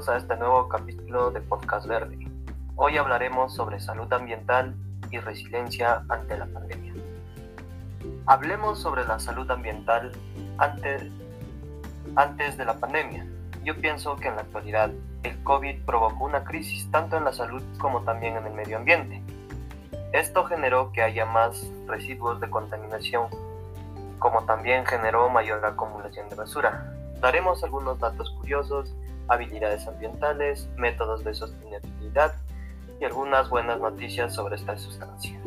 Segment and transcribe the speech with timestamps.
[0.00, 2.16] Bienvenidos a este nuevo capítulo de Podcast Verde.
[2.76, 4.74] Hoy hablaremos sobre salud ambiental
[5.10, 6.94] y resiliencia ante la pandemia.
[8.24, 10.12] Hablemos sobre la salud ambiental
[10.56, 11.02] antes,
[12.16, 13.26] antes de la pandemia.
[13.62, 14.90] Yo pienso que en la actualidad
[15.22, 19.22] el COVID provocó una crisis tanto en la salud como también en el medio ambiente.
[20.14, 23.26] Esto generó que haya más residuos de contaminación
[24.18, 26.90] como también generó mayor acumulación de basura.
[27.20, 28.94] Daremos algunos datos curiosos,
[29.30, 32.34] habilidades ambientales, métodos de sostenibilidad
[33.00, 35.40] y algunas buenas noticias sobre esta sustancia.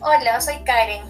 [0.00, 1.02] Hola, soy Karen.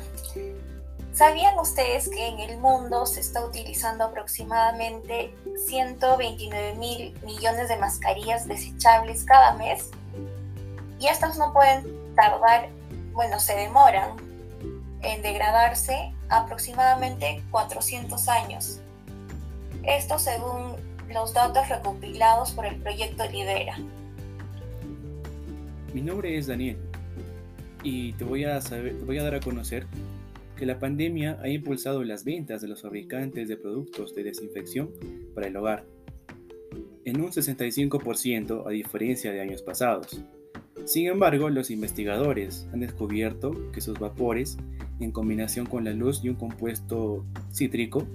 [1.13, 5.33] ¿Sabían ustedes que en el mundo se está utilizando aproximadamente
[5.67, 9.91] 129 mil millones de mascarillas desechables cada mes?
[10.99, 12.71] Y estas no pueden tardar
[13.15, 14.17] bueno, se demoran
[15.05, 18.81] en degradarse aproximadamente 400 años.
[19.83, 20.77] Esto según
[21.13, 23.77] los datos recopilados por el proyecto Libera.
[25.93, 26.79] Mi nombre es Daniel
[27.83, 28.61] y te voy a,
[29.05, 29.87] voy a dar a conocer
[30.57, 34.91] que la pandemia ha impulsado las ventas de los fabricantes de productos de desinfección
[35.35, 35.85] para el hogar
[37.05, 40.23] en un 65% a diferencia de años pasados.
[40.85, 44.59] Sin embargo, los investigadores han descubierto que sus vapores,
[45.01, 48.07] en combinación con la luz y un compuesto cítrico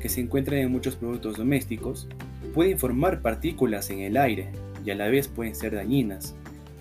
[0.00, 2.08] que se encuentra en muchos productos domésticos,
[2.54, 4.48] pueden formar partículas en el aire
[4.84, 6.34] y a la vez pueden ser dañinas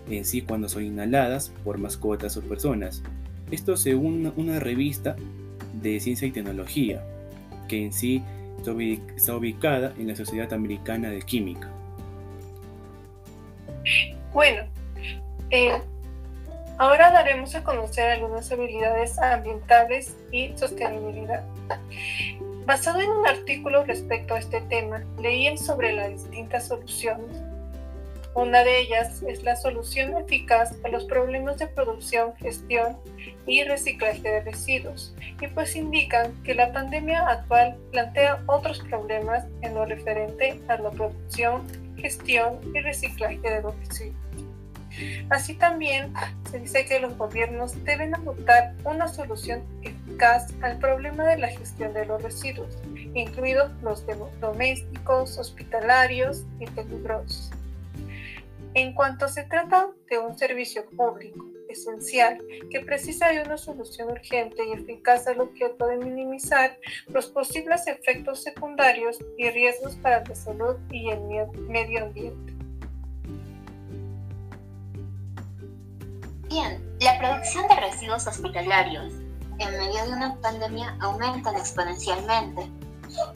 [0.09, 3.03] en sí cuando son inhaladas por mascotas o personas.
[3.51, 5.15] Esto según una revista
[5.81, 7.03] de ciencia y tecnología,
[7.67, 8.23] que en sí
[8.59, 11.71] está ubicada en la Sociedad Americana de Química.
[17.67, 21.43] Conocer algunas habilidades ambientales y sostenibilidad.
[22.65, 27.27] Basado en un artículo respecto a este tema, leí sobre las distintas soluciones.
[28.35, 32.97] Una de ellas es la solución eficaz a los problemas de producción, gestión
[33.45, 39.73] y reciclaje de residuos, y pues indican que la pandemia actual plantea otros problemas en
[39.73, 41.63] lo referente a la producción,
[41.97, 44.26] gestión y reciclaje de los residuos.
[45.29, 46.13] Así también
[46.49, 51.93] se dice que los gobiernos deben adoptar una solución eficaz al problema de la gestión
[51.93, 52.77] de los residuos,
[53.13, 54.03] incluidos los
[54.39, 57.51] domésticos, hospitalarios y peligrosos.
[58.73, 64.63] En cuanto se trata de un servicio público esencial que precisa de una solución urgente
[64.65, 70.75] y eficaz al objeto de minimizar los posibles efectos secundarios y riesgos para la salud
[70.91, 71.19] y el
[71.67, 72.56] medio ambiente.
[76.49, 79.13] Bien, la producción de residuos hospitalarios
[79.59, 82.71] en medio de una pandemia aumenta exponencialmente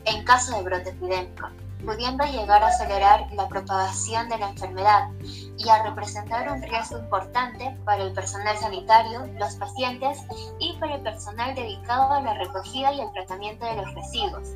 [0.06, 1.50] en caso de brote epidémico,
[1.86, 5.10] pudiendo llegar a acelerar la propagación de la enfermedad
[5.58, 10.20] y a representar un riesgo importante para el personal sanitario, los pacientes
[10.60, 14.50] y para el personal dedicado a la recogida y el tratamiento de los residuos.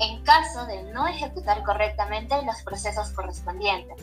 [0.00, 4.02] En caso de no ejecutar correctamente los procesos correspondientes.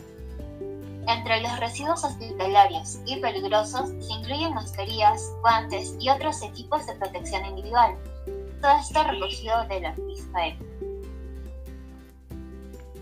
[1.08, 7.46] Entre los residuos hospitalarios y peligrosos se incluyen mascarillas, guantes y otros equipos de protección
[7.46, 7.96] individual.
[8.60, 10.46] Todo esto recogido de la revista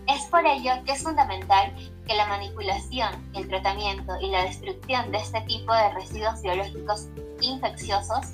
[0.07, 1.75] Es por ello que es fundamental
[2.07, 7.09] que la manipulación, el tratamiento y la destrucción de este tipo de residuos biológicos
[7.41, 8.25] infecciosos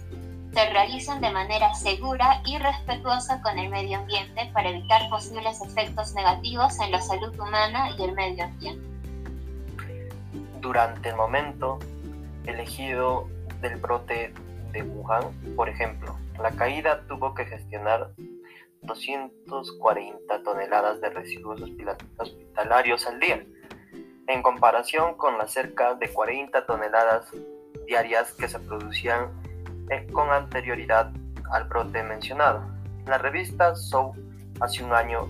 [0.54, 6.14] se realicen de manera segura y respetuosa con el medio ambiente para evitar posibles efectos
[6.14, 8.93] negativos en la salud humana y el medio ambiente
[10.64, 11.78] durante el momento
[12.46, 13.28] elegido
[13.62, 14.34] del brote
[14.72, 15.26] de Wuhan,
[15.58, 18.14] por ejemplo, la caída tuvo que gestionar
[18.82, 21.62] 240 toneladas de residuos
[22.18, 23.46] hospitalarios al día,
[24.28, 27.28] en comparación con las cerca de 40 toneladas
[27.86, 29.32] diarias que se producían
[29.90, 31.12] eh, con anterioridad
[31.52, 32.64] al brote mencionado.
[33.06, 34.16] La revista Show
[34.62, 35.28] hace un año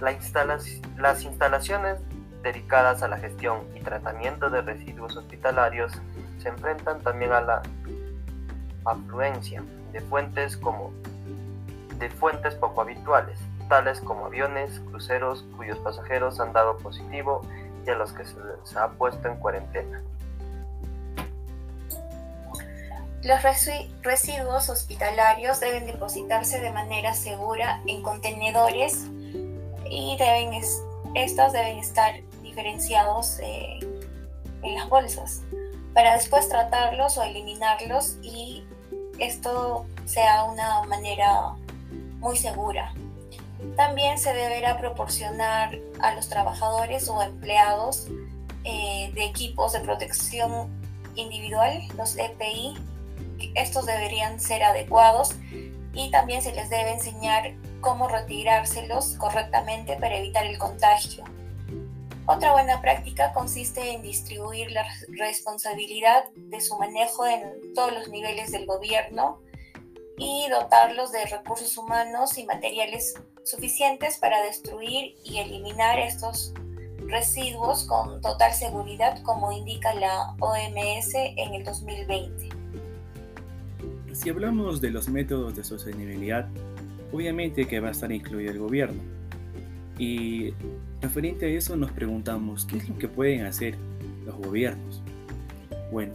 [0.00, 2.00] las instalaciones
[2.44, 5.92] dedicadas a la gestión y tratamiento de residuos hospitalarios
[6.38, 7.62] se enfrentan también a la
[8.84, 10.92] afluencia de fuentes como
[11.98, 13.38] de fuentes poco habituales,
[13.68, 17.40] tales como aviones, cruceros cuyos pasajeros han dado positivo
[17.86, 20.02] y a los que se les ha puesto en cuarentena.
[23.22, 23.42] Los
[24.02, 29.06] residuos hospitalarios deben depositarse de manera segura en contenedores
[29.86, 30.60] y deben
[31.14, 32.12] estos deben estar
[32.54, 33.80] diferenciados eh,
[34.62, 35.42] en las bolsas
[35.92, 38.64] para después tratarlos o eliminarlos y
[39.18, 41.54] esto sea una manera
[42.20, 42.94] muy segura.
[43.76, 48.06] También se deberá proporcionar a los trabajadores o empleados
[48.62, 50.68] eh, de equipos de protección
[51.16, 52.76] individual, los EPI.
[53.54, 55.34] Estos deberían ser adecuados
[55.92, 61.24] y también se les debe enseñar cómo retirárselos correctamente para evitar el contagio.
[62.26, 68.50] Otra buena práctica consiste en distribuir la responsabilidad de su manejo en todos los niveles
[68.50, 69.42] del gobierno
[70.16, 76.54] y dotarlos de recursos humanos y materiales suficientes para destruir y eliminar estos
[77.06, 82.48] residuos con total seguridad como indica la OMS en el 2020.
[84.14, 86.48] Si hablamos de los métodos de sostenibilidad,
[87.12, 89.02] obviamente que va a estar incluido el gobierno.
[89.98, 90.52] Y
[91.00, 93.74] referente a eso nos preguntamos, ¿qué es lo que pueden hacer
[94.26, 95.02] los gobiernos?
[95.92, 96.12] Bueno,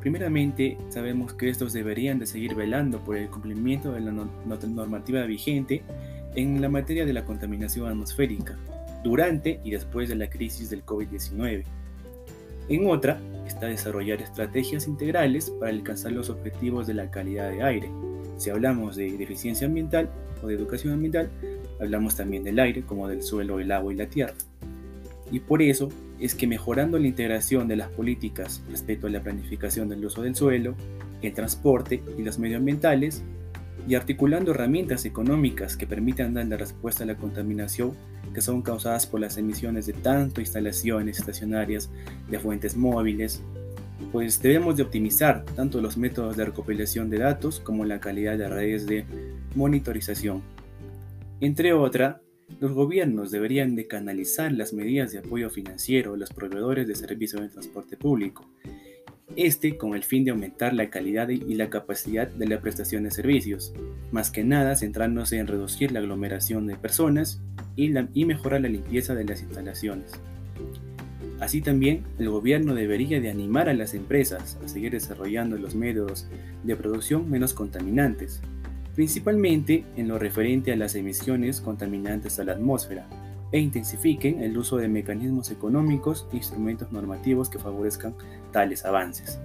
[0.00, 5.82] primeramente sabemos que estos deberían de seguir velando por el cumplimiento de la normativa vigente
[6.34, 8.58] en la materia de la contaminación atmosférica,
[9.02, 11.64] durante y después de la crisis del COVID-19.
[12.68, 17.90] En otra está desarrollar estrategias integrales para alcanzar los objetivos de la calidad de aire.
[18.38, 20.08] Si hablamos de deficiencia ambiental
[20.42, 21.30] o de educación ambiental,
[21.80, 24.34] hablamos también del aire como del suelo, el agua y la tierra.
[25.30, 25.88] Y por eso
[26.20, 30.34] es que mejorando la integración de las políticas respecto a la planificación del uso del
[30.34, 30.74] suelo,
[31.22, 33.22] el transporte y los medioambientales,
[33.88, 37.94] y articulando herramientas económicas que permitan dar la respuesta a la contaminación
[38.32, 41.90] que son causadas por las emisiones de tanto instalaciones estacionarias
[42.30, 43.42] de fuentes móviles,
[44.10, 48.48] pues debemos de optimizar tanto los métodos de recopilación de datos como la calidad de
[48.48, 49.04] redes de
[49.54, 50.42] monitorización.
[51.42, 52.18] Entre otras,
[52.60, 57.42] los gobiernos deberían de canalizar las medidas de apoyo financiero a los proveedores de servicios
[57.42, 58.48] de transporte público,
[59.34, 63.10] este con el fin de aumentar la calidad y la capacidad de la prestación de
[63.10, 63.74] servicios,
[64.12, 67.42] más que nada centrándose en reducir la aglomeración de personas
[67.74, 67.88] y,
[68.24, 70.12] mejorar la limpieza de las instalaciones.
[71.40, 76.28] Así también, el gobierno debería de animar a las empresas a seguir desarrollando los métodos
[76.62, 78.40] de producción menos contaminantes,
[78.94, 83.06] principalmente en lo referente a las emisiones contaminantes a la atmósfera,
[83.52, 88.14] e intensifiquen el uso de mecanismos económicos e instrumentos normativos que favorezcan
[88.50, 89.38] tales avances.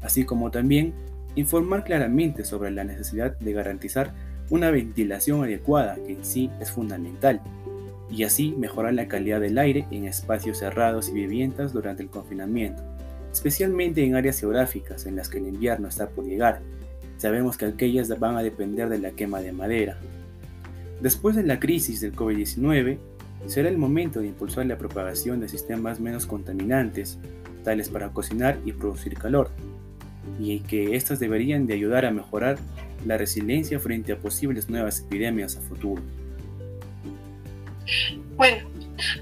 [0.00, 0.94] Así como también
[1.34, 4.14] informar claramente sobre la necesidad de garantizar
[4.50, 7.42] una ventilación adecuada que en sí es fundamental
[8.10, 12.82] y así mejorar la calidad del aire en espacios cerrados y viviendas durante el confinamiento,
[13.30, 16.62] especialmente en áreas geográficas en las que el invierno está por llegar.
[17.18, 19.98] Sabemos que aquellas van a depender de la quema de madera,
[21.00, 22.98] Después de la crisis del COVID-19,
[23.46, 27.18] será el momento de impulsar la propagación de sistemas menos contaminantes,
[27.62, 29.50] tales para cocinar y producir calor,
[30.40, 32.58] y que éstas deberían de ayudar a mejorar
[33.06, 36.02] la resiliencia frente a posibles nuevas epidemias a futuro.
[38.36, 38.68] Bueno,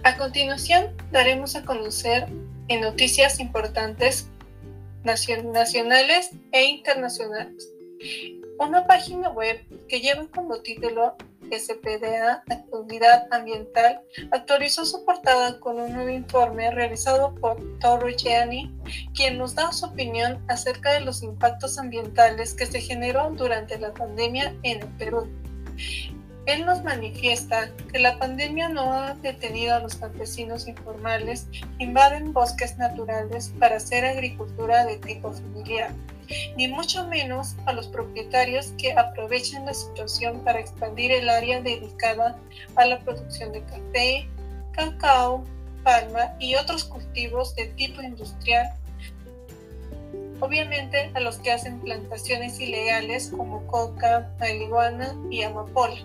[0.02, 2.26] a continuación daremos a conocer
[2.80, 4.28] noticias importantes
[5.04, 7.75] nacionales e internacionales.
[8.58, 11.16] Una página web que lleva como título
[11.50, 14.00] SPDA, Unidad Ambiental,
[14.32, 18.74] actualizó su portada con un nuevo informe realizado por Toro Gianni,
[19.14, 23.92] quien nos da su opinión acerca de los impactos ambientales que se generó durante la
[23.92, 25.28] pandemia en el Perú.
[26.46, 32.32] Él nos manifiesta que la pandemia no ha detenido a los campesinos informales que invaden
[32.32, 35.90] bosques naturales para hacer agricultura de tipo familiar
[36.56, 42.38] ni mucho menos a los propietarios que aprovechan la situación para expandir el área dedicada
[42.76, 44.28] a la producción de café,
[44.72, 45.44] cacao,
[45.82, 48.66] palma y otros cultivos de tipo industrial.
[50.40, 55.96] Obviamente a los que hacen plantaciones ilegales como coca, marihuana y amapola.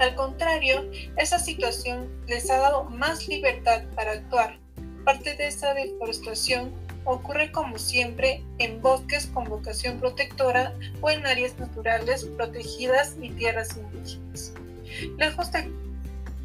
[0.00, 4.58] Al contrario, esa situación les ha dado más libertad para actuar.
[5.04, 6.72] Parte de esa deforestación
[7.04, 13.76] ocurre como siempre en bosques con vocación protectora o en áreas naturales protegidas y tierras
[13.76, 14.52] indígenas.
[15.18, 15.70] Lejos de,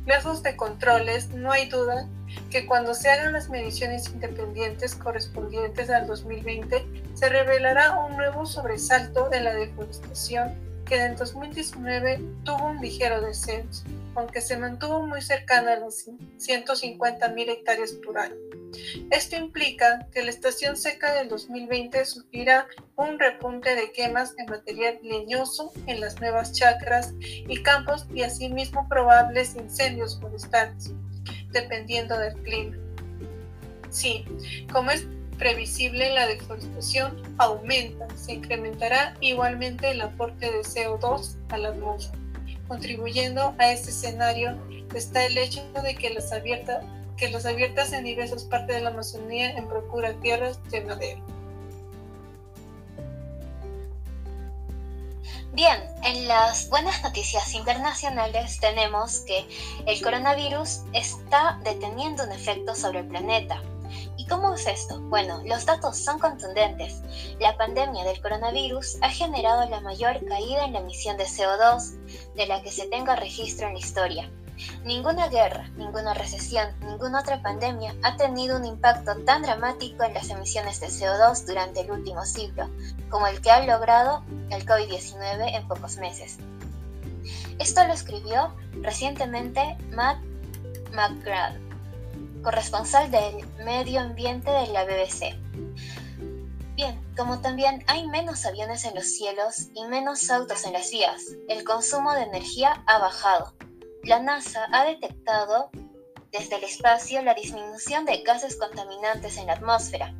[0.06, 2.08] lejos de controles, no hay duda
[2.50, 9.30] que cuando se hagan las mediciones independientes correspondientes al 2020, se revelará un nuevo sobresalto
[9.30, 10.54] de la deforestación
[10.86, 13.84] que en 2019 tuvo un ligero descenso,
[14.16, 18.36] aunque se mantuvo muy cercana a las 150.000 hectáreas por año.
[19.10, 25.00] Esto implica que la estación seca del 2020 sufrirá un repunte de quemas de material
[25.02, 30.92] leñoso en las nuevas chacras y campos y asimismo probables incendios forestales,
[31.52, 32.78] dependiendo del clima.
[33.90, 34.26] Sí,
[34.72, 41.70] como es previsible la deforestación aumenta, se incrementará igualmente el aporte de CO2 a la
[41.70, 42.18] atmósfera.
[42.68, 44.58] Contribuyendo a este escenario
[44.96, 46.84] está el hecho de que las abiertas,
[47.18, 51.22] que abiertas en diversas partes de la Amazonía en procura tierras de madera.
[55.56, 59.48] Bien, en las buenas noticias internacionales tenemos que
[59.86, 63.62] el coronavirus está deteniendo un efecto sobre el planeta.
[64.18, 65.00] ¿Y cómo es esto?
[65.02, 67.02] Bueno, los datos son contundentes.
[67.40, 72.48] La pandemia del coronavirus ha generado la mayor caída en la emisión de CO2 de
[72.48, 74.30] la que se tenga registro en la historia.
[74.86, 80.30] Ninguna guerra, ninguna recesión, ninguna otra pandemia ha tenido un impacto tan dramático en las
[80.30, 82.70] emisiones de CO2 durante el último siglo,
[83.10, 86.38] como el que ha logrado el COVID-19 en pocos meses.
[87.60, 90.20] Esto lo escribió recientemente Matt
[90.94, 91.65] McGrath,
[92.46, 95.36] corresponsal del medio ambiente de la BBC.
[96.76, 101.24] Bien, como también hay menos aviones en los cielos y menos autos en las vías,
[101.50, 103.56] el consumo de energía ha bajado,
[104.04, 105.72] la NASA ha detectado
[106.32, 110.16] desde el espacio la disminución de gases contaminantes en la atmósfera.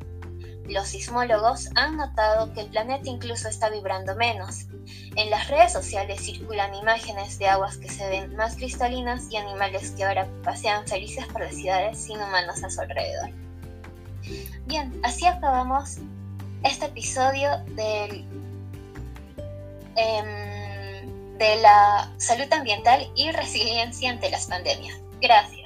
[0.68, 4.66] Los sismólogos han notado que el planeta incluso está vibrando menos.
[5.16, 9.92] En las redes sociales circulan imágenes de aguas que se ven más cristalinas y animales
[9.92, 13.30] que ahora pasean felices por las ciudades sin humanos a su alrededor.
[14.66, 15.98] Bien, así acabamos
[16.64, 17.50] este episodio.
[19.96, 20.56] Em,
[21.38, 24.98] de la salud ambiental y resiliencia ante las pandemias.
[25.20, 25.65] Gracias.